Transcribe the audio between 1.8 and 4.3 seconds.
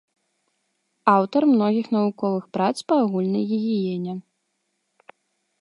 навуковых прац па агульнай гігіене.